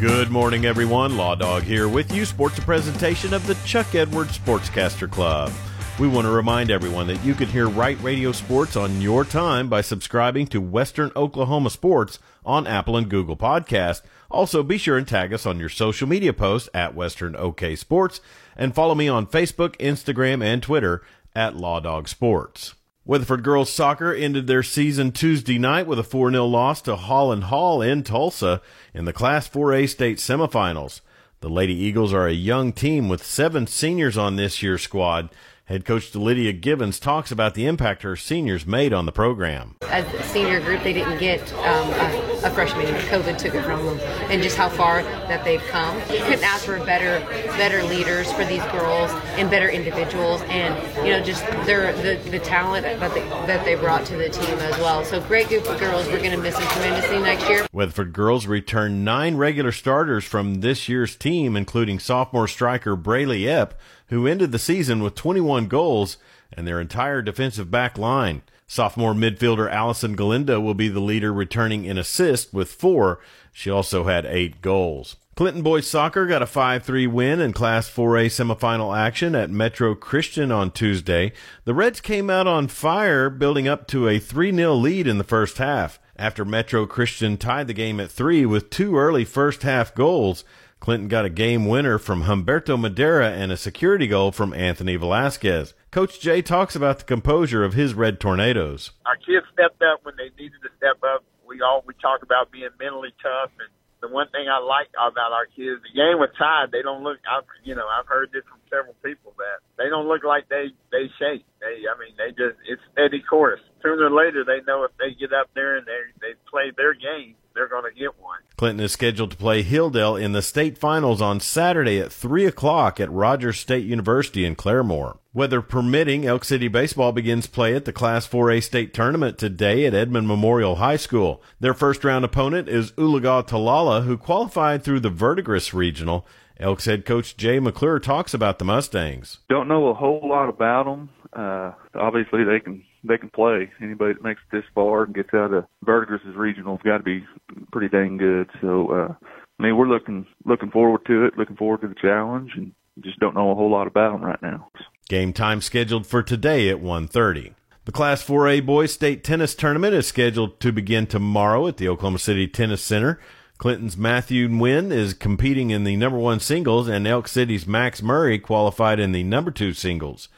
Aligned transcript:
Good 0.00 0.30
morning, 0.30 0.64
everyone. 0.64 1.18
Law 1.18 1.34
Dog 1.34 1.62
here 1.62 1.86
with 1.86 2.10
you. 2.10 2.24
Sports 2.24 2.56
a 2.56 2.62
presentation 2.62 3.34
of 3.34 3.46
the 3.46 3.54
Chuck 3.66 3.94
Edwards 3.94 4.38
Sportscaster 4.38 5.10
Club. 5.10 5.52
We 5.98 6.08
want 6.08 6.24
to 6.24 6.30
remind 6.30 6.70
everyone 6.70 7.06
that 7.08 7.22
you 7.22 7.34
can 7.34 7.48
hear 7.48 7.68
Right 7.68 8.00
Radio 8.02 8.32
Sports 8.32 8.76
on 8.76 9.02
your 9.02 9.26
time 9.26 9.68
by 9.68 9.82
subscribing 9.82 10.46
to 10.46 10.60
Western 10.62 11.12
Oklahoma 11.14 11.68
Sports 11.68 12.18
on 12.46 12.66
Apple 12.66 12.96
and 12.96 13.10
Google 13.10 13.36
Podcast. 13.36 14.00
Also, 14.30 14.62
be 14.62 14.78
sure 14.78 14.96
and 14.96 15.06
tag 15.06 15.34
us 15.34 15.44
on 15.44 15.60
your 15.60 15.68
social 15.68 16.08
media 16.08 16.32
posts 16.32 16.70
at 16.72 16.94
Western 16.94 17.36
OK 17.36 17.76
Sports 17.76 18.22
and 18.56 18.74
follow 18.74 18.94
me 18.94 19.06
on 19.06 19.26
Facebook, 19.26 19.76
Instagram, 19.76 20.42
and 20.42 20.62
Twitter 20.62 21.02
at 21.34 21.56
Law 21.56 21.78
Dog 21.78 22.08
Sports. 22.08 22.74
Weatherford 23.06 23.42
girls 23.42 23.72
soccer 23.72 24.12
ended 24.12 24.46
their 24.46 24.62
season 24.62 25.10
Tuesday 25.10 25.58
night 25.58 25.86
with 25.86 25.98
a 25.98 26.02
4-0 26.02 26.50
loss 26.50 26.82
to 26.82 26.96
Holland 26.96 27.44
Hall 27.44 27.80
in 27.80 28.02
Tulsa 28.02 28.60
in 28.92 29.06
the 29.06 29.12
Class 29.12 29.48
4A 29.48 29.88
state 29.88 30.18
semifinals. 30.18 31.00
The 31.40 31.48
Lady 31.48 31.72
Eagles 31.72 32.12
are 32.12 32.26
a 32.26 32.32
young 32.32 32.74
team 32.74 33.08
with 33.08 33.24
seven 33.24 33.66
seniors 33.66 34.18
on 34.18 34.36
this 34.36 34.62
year's 34.62 34.82
squad 34.82 35.30
Head 35.70 35.84
coach 35.84 36.12
Lydia 36.16 36.52
Gibbons 36.52 36.98
talks 36.98 37.30
about 37.30 37.54
the 37.54 37.64
impact 37.64 38.02
her 38.02 38.16
seniors 38.16 38.66
made 38.66 38.92
on 38.92 39.06
the 39.06 39.12
program. 39.12 39.76
As 39.82 40.04
a 40.14 40.22
senior 40.24 40.60
group, 40.60 40.82
they 40.82 40.92
didn't 40.92 41.18
get 41.18 41.40
um, 41.58 41.88
a, 41.90 42.40
a, 42.42 42.50
freshman 42.50 42.88
year. 42.88 42.98
COVID 43.02 43.38
took 43.38 43.54
it 43.54 43.62
from 43.62 43.86
them, 43.86 44.00
and 44.32 44.42
just 44.42 44.56
how 44.56 44.68
far 44.68 45.04
that 45.04 45.44
they've 45.44 45.62
come. 45.68 45.96
Couldn't 46.08 46.42
ask 46.42 46.64
for 46.64 46.84
better, 46.84 47.24
better 47.56 47.84
leaders 47.84 48.32
for 48.32 48.44
these 48.44 48.64
girls 48.72 49.12
and 49.38 49.48
better 49.48 49.68
individuals, 49.68 50.42
and 50.48 50.74
you 51.06 51.12
know, 51.12 51.22
just 51.22 51.46
their 51.66 51.92
the, 51.92 52.20
the 52.30 52.40
talent 52.40 52.82
that 52.82 53.14
they 53.14 53.20
that 53.46 53.64
they 53.64 53.76
brought 53.76 54.04
to 54.06 54.16
the 54.16 54.28
team 54.28 54.58
as 54.58 54.76
well. 54.78 55.04
So 55.04 55.20
great 55.20 55.46
group 55.46 55.68
of 55.68 55.78
girls. 55.78 56.08
We're 56.08 56.18
going 56.18 56.32
to 56.32 56.36
miss 56.36 56.58
them 56.58 56.66
tremendously 56.66 57.20
next 57.20 57.48
year. 57.48 57.64
Weatherford 57.72 58.12
girls 58.12 58.48
returned 58.48 59.04
nine 59.04 59.36
regular 59.36 59.70
starters 59.70 60.24
from 60.24 60.62
this 60.62 60.88
year's 60.88 61.14
team, 61.14 61.56
including 61.56 62.00
sophomore 62.00 62.48
striker 62.48 62.96
Braylee 62.96 63.42
Epp 63.42 63.74
who 64.10 64.26
ended 64.26 64.52
the 64.52 64.58
season 64.58 65.02
with 65.02 65.14
21 65.14 65.66
goals 65.66 66.18
and 66.52 66.66
their 66.66 66.80
entire 66.80 67.22
defensive 67.22 67.70
back 67.70 67.96
line. 67.96 68.42
Sophomore 68.66 69.14
midfielder 69.14 69.68
Allison 69.68 70.14
Galindo 70.14 70.60
will 70.60 70.74
be 70.74 70.88
the 70.88 71.00
leader, 71.00 71.32
returning 71.32 71.84
in 71.84 71.98
assist 71.98 72.54
with 72.54 72.70
four. 72.70 73.18
She 73.52 73.68
also 73.68 74.04
had 74.04 74.24
eight 74.26 74.62
goals. 74.62 75.16
Clinton 75.34 75.62
boys 75.62 75.88
soccer 75.88 76.26
got 76.26 76.42
a 76.42 76.46
5-3 76.46 77.08
win 77.08 77.40
in 77.40 77.52
Class 77.52 77.90
4A 77.90 78.26
semifinal 78.26 78.96
action 78.96 79.34
at 79.34 79.48
Metro 79.48 79.94
Christian 79.94 80.52
on 80.52 80.70
Tuesday. 80.70 81.32
The 81.64 81.74
Reds 81.74 82.00
came 82.00 82.28
out 82.28 82.46
on 82.46 82.68
fire, 82.68 83.30
building 83.30 83.66
up 83.66 83.88
to 83.88 84.06
a 84.06 84.20
3-0 84.20 84.80
lead 84.80 85.06
in 85.06 85.18
the 85.18 85.24
first 85.24 85.58
half. 85.58 85.98
After 86.16 86.44
Metro 86.44 86.84
Christian 86.86 87.38
tied 87.38 87.68
the 87.68 87.72
game 87.72 87.98
at 87.98 88.10
3 88.10 88.44
with 88.44 88.68
two 88.68 88.98
early 88.98 89.24
first 89.24 89.62
half 89.62 89.94
goals, 89.94 90.44
Clinton 90.80 91.08
got 91.08 91.26
a 91.26 91.30
game 91.30 91.66
winner 91.66 91.98
from 91.98 92.24
Humberto 92.24 92.80
Madera 92.80 93.30
and 93.30 93.52
a 93.52 93.56
security 93.56 94.06
goal 94.06 94.32
from 94.32 94.54
Anthony 94.54 94.96
Velasquez. 94.96 95.74
Coach 95.90 96.20
Jay 96.20 96.40
talks 96.40 96.74
about 96.74 96.98
the 96.98 97.04
composure 97.04 97.62
of 97.62 97.74
his 97.74 97.92
Red 97.92 98.18
Tornadoes. 98.18 98.92
Our 99.04 99.16
kids 99.16 99.46
stepped 99.52 99.82
up 99.82 100.00
when 100.04 100.16
they 100.16 100.30
needed 100.42 100.58
to 100.62 100.70
step 100.78 100.96
up. 101.04 101.22
We 101.46 101.60
all 101.60 101.84
we 101.86 101.94
talk 102.00 102.22
about 102.22 102.50
being 102.50 102.70
mentally 102.80 103.12
tough 103.22 103.50
and 103.58 103.68
the 104.00 104.08
one 104.08 104.28
thing 104.32 104.48
I 104.48 104.58
like 104.58 104.88
about 104.96 105.32
our 105.32 105.44
kids, 105.44 105.84
the 105.84 105.92
game 105.92 106.16
was 106.16 106.32
tied. 106.38 106.72
They 106.72 106.80
don't 106.80 107.04
look. 107.04 107.18
I've, 107.28 107.44
you 107.64 107.74
know, 107.74 107.86
I've 107.86 108.06
heard 108.06 108.32
this 108.32 108.44
from 108.48 108.60
several 108.72 108.96
people 109.04 109.34
that 109.36 109.60
they 109.76 109.88
don't 109.88 110.08
look 110.08 110.24
like 110.24 110.48
they 110.48 110.72
they 110.90 111.12
shake. 111.20 111.44
They, 111.60 111.84
I 111.84 111.94
mean, 112.00 112.16
they 112.16 112.32
just 112.32 112.56
it's 112.64 112.80
steady 112.92 113.20
course. 113.20 113.60
Sooner 113.82 114.06
or 114.06 114.10
later, 114.10 114.44
they 114.44 114.60
know 114.66 114.84
if 114.84 114.90
they 114.98 115.14
get 115.18 115.32
up 115.32 115.48
there 115.54 115.76
and 115.76 115.86
they 115.86 116.00
they 116.20 116.34
play 116.50 116.72
their 116.76 116.94
game, 116.94 117.34
they're 117.54 117.68
going 117.68 117.84
to 117.84 117.98
get 117.98 118.18
one. 118.20 118.38
Clinton 118.56 118.84
is 118.84 118.92
scheduled 118.92 119.30
to 119.32 119.36
play 119.36 119.62
Hilldale 119.62 120.20
in 120.20 120.32
the 120.32 120.42
state 120.42 120.78
finals 120.78 121.20
on 121.20 121.40
Saturday 121.40 121.98
at 121.98 122.12
3 122.12 122.46
o'clock 122.46 123.00
at 123.00 123.10
Rogers 123.10 123.58
State 123.58 123.84
University 123.84 124.44
in 124.44 124.54
Claremore. 124.54 125.18
Weather 125.32 125.62
permitting, 125.62 126.26
Elk 126.26 126.44
City 126.44 126.68
Baseball 126.68 127.12
begins 127.12 127.46
play 127.46 127.74
at 127.74 127.84
the 127.84 127.92
Class 127.92 128.26
4A 128.26 128.62
state 128.62 128.92
tournament 128.92 129.38
today 129.38 129.86
at 129.86 129.94
Edmond 129.94 130.28
Memorial 130.28 130.76
High 130.76 130.96
School. 130.96 131.42
Their 131.58 131.74
first 131.74 132.04
round 132.04 132.24
opponent 132.24 132.68
is 132.68 132.92
Oologah 132.92 133.46
Talala, 133.46 134.04
who 134.04 134.18
qualified 134.18 134.82
through 134.82 135.00
the 135.00 135.10
Verdigris 135.10 135.72
Regional. 135.72 136.26
Elks 136.58 136.84
head 136.84 137.06
coach 137.06 137.36
Jay 137.36 137.58
McClure 137.58 137.98
talks 137.98 138.34
about 138.34 138.58
the 138.58 138.64
Mustangs. 138.66 139.38
Don't 139.48 139.68
know 139.68 139.88
a 139.88 139.94
whole 139.94 140.20
lot 140.22 140.48
about 140.48 140.84
them. 140.84 141.08
Uh, 141.32 141.72
obviously, 141.94 142.44
they 142.44 142.60
can 142.60 142.84
they 143.04 143.18
can 143.18 143.30
play. 143.30 143.70
Anybody 143.82 144.14
that 144.14 144.22
makes 144.22 144.40
it 144.50 144.56
this 144.56 144.64
far 144.74 145.04
and 145.04 145.14
gets 145.14 145.32
out 145.34 145.52
of 145.52 145.66
Verdigris' 145.84 146.22
regional's 146.36 146.80
got 146.84 146.98
to 146.98 147.02
be 147.02 147.24
pretty 147.72 147.88
dang 147.88 148.16
good. 148.16 148.50
So, 148.60 148.90
uh, 148.90 149.14
I 149.58 149.62
mean, 149.62 149.76
we're 149.76 149.88
looking 149.88 150.26
looking 150.44 150.70
forward 150.70 151.04
to 151.06 151.24
it, 151.24 151.38
looking 151.38 151.56
forward 151.56 151.82
to 151.82 151.88
the 151.88 151.94
challenge, 151.94 152.52
and 152.56 152.72
just 153.00 153.18
don't 153.20 153.34
know 153.34 153.50
a 153.50 153.54
whole 153.54 153.70
lot 153.70 153.86
about 153.86 154.12
them 154.12 154.24
right 154.24 154.42
now. 154.42 154.68
Game 155.08 155.32
time 155.32 155.60
scheduled 155.60 156.06
for 156.06 156.22
today 156.22 156.68
at 156.68 156.80
1:30. 156.80 157.54
The 157.86 157.92
Class 157.92 158.22
4A 158.22 158.64
boys 158.64 158.92
state 158.92 159.24
tennis 159.24 159.54
tournament 159.54 159.94
is 159.94 160.06
scheduled 160.06 160.60
to 160.60 160.70
begin 160.70 161.06
tomorrow 161.06 161.66
at 161.66 161.78
the 161.78 161.88
Oklahoma 161.88 162.18
City 162.18 162.46
Tennis 162.46 162.82
Center. 162.82 163.18
Clinton's 163.58 163.96
Matthew 163.96 164.48
Nguyen 164.48 164.90
is 164.90 165.12
competing 165.12 165.70
in 165.70 165.84
the 165.84 165.96
number 165.96 166.18
one 166.18 166.40
singles, 166.40 166.88
and 166.88 167.06
Elk 167.06 167.28
City's 167.28 167.66
Max 167.66 168.02
Murray 168.02 168.38
qualified 168.38 168.98
in 169.00 169.12
the 169.12 169.22
number 169.22 169.50
two 169.50 169.72
singles. 169.72 170.28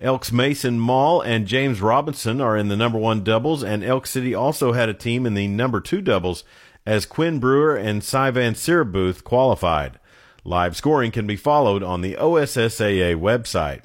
Elks 0.00 0.32
Mason 0.32 0.78
Mall 0.78 1.20
and 1.20 1.46
James 1.46 1.80
Robinson 1.80 2.40
are 2.40 2.56
in 2.56 2.68
the 2.68 2.76
number 2.76 2.98
one 2.98 3.22
doubles, 3.22 3.62
and 3.62 3.84
Elk 3.84 4.06
City 4.06 4.34
also 4.34 4.72
had 4.72 4.88
a 4.88 4.94
team 4.94 5.26
in 5.26 5.34
the 5.34 5.46
number 5.46 5.80
two 5.80 6.00
doubles 6.00 6.44
as 6.84 7.06
Quinn 7.06 7.38
Brewer 7.38 7.76
and 7.76 8.02
Sivan 8.02 8.54
Sirabuth 8.54 9.22
qualified. 9.22 9.98
Live 10.44 10.76
scoring 10.76 11.12
can 11.12 11.26
be 11.26 11.36
followed 11.36 11.82
on 11.82 12.00
the 12.00 12.14
OSSAA 12.14 13.14
website. 13.14 13.82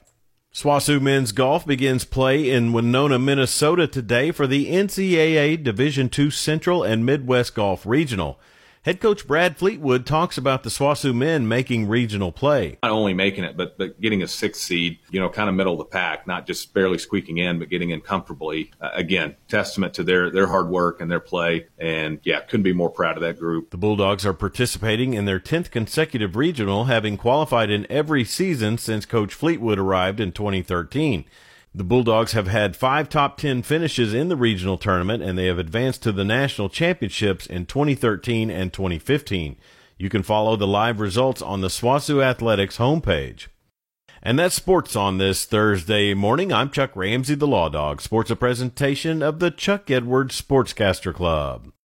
SWOSU 0.54 1.00
men's 1.00 1.34
golf 1.34 1.68
begins 1.68 2.04
play 2.04 2.50
in 2.50 2.74
Winona, 2.74 3.20
Minnesota 3.20 3.86
today 3.86 4.32
for 4.32 4.48
the 4.48 4.72
NCAA 4.72 5.62
Division 5.64 6.10
II 6.18 6.32
Central 6.32 6.82
and 6.82 7.06
Midwest 7.06 7.54
Golf 7.54 7.86
Regional. 7.86 8.40
Head 8.88 9.02
coach 9.02 9.28
Brad 9.28 9.58
Fleetwood 9.58 10.06
talks 10.06 10.38
about 10.38 10.64
the 10.64 10.70
SWOSU 10.70 11.14
men 11.14 11.46
making 11.46 11.90
regional 11.90 12.32
play. 12.32 12.78
Not 12.82 12.94
only 12.94 13.14
making 13.14 13.44
it, 13.44 13.58
but, 13.58 13.78
but 13.78 14.00
getting 14.00 14.24
a 14.24 14.30
sixth 14.30 14.62
seed, 14.62 15.00
you 15.12 15.20
know, 15.20 15.28
kind 15.28 15.50
of 15.50 15.56
middle 15.56 15.74
of 15.74 15.80
the 15.80 15.84
pack, 15.84 16.26
not 16.26 16.48
just 16.48 16.74
barely 16.74 16.98
squeaking 16.98 17.38
in, 17.38 17.60
but 17.60 17.68
getting 17.68 17.90
in 17.90 18.00
comfortably. 18.00 18.72
Uh, 18.80 18.92
again, 18.94 19.36
testament 19.50 19.94
to 19.96 20.04
their, 20.04 20.30
their 20.30 20.48
hard 20.48 20.70
work 20.70 21.02
and 21.02 21.12
their 21.12 21.20
play. 21.20 21.68
And 21.78 22.22
yeah, 22.24 22.40
couldn't 22.40 22.64
be 22.64 22.72
more 22.72 22.90
proud 22.90 23.18
of 23.18 23.24
that 23.24 23.38
group. 23.38 23.72
The 23.72 23.78
Bulldogs 23.78 24.26
are 24.26 24.32
participating 24.32 25.16
in 25.16 25.26
their 25.26 25.42
10th 25.42 25.70
consecutive 25.70 26.38
regional, 26.38 26.86
having 26.86 27.18
qualified 27.18 27.70
in 27.70 27.86
every 27.90 28.24
season 28.24 28.78
since 28.78 29.06
Coach 29.06 29.34
Fleetwood 29.34 29.80
arrived 29.80 30.22
in 30.22 30.32
2013. 30.32 31.26
The 31.76 31.84
Bulldogs 31.84 32.32
have 32.32 32.48
had 32.48 32.76
five 32.76 33.10
top 33.10 33.38
10 33.38 33.62
finishes 33.62 34.14
in 34.14 34.30
the 34.30 34.36
regional 34.36 34.78
tournament, 34.78 35.22
and 35.22 35.38
they 35.38 35.46
have 35.46 35.60
advanced 35.60 36.02
to 36.04 36.12
the 36.12 36.24
national 36.24 36.70
championships 36.70 37.46
in 37.46 37.66
2013 37.66 38.50
and 38.50 38.74
2015. 38.74 39.58
You 39.98 40.10
can 40.10 40.24
follow 40.24 40.56
the 40.56 40.68
live 40.68 41.00
results 41.00 41.42
on 41.42 41.62
the 41.62 41.68
SWOSU 41.68 42.24
Athletics 42.24 42.78
homepage. 42.78 43.48
And 44.24 44.40
that's 44.40 44.56
sports 44.56 44.96
on 44.96 45.20
this 45.20 45.46
Thursday 45.46 46.14
morning. 46.14 46.52
I'm 46.52 46.72
Chuck 46.72 46.96
Ramsey, 46.96 47.36
the 47.36 47.48
Law 47.48 47.70
Dog. 47.70 48.02
Sports 48.02 48.32
a 48.32 48.36
presentation 48.36 49.22
of 49.22 49.40
the 49.40 49.52
Chuck 49.52 49.92
Edwards 49.92 50.40
Sportscaster 50.42 51.14
Club. 51.14 51.72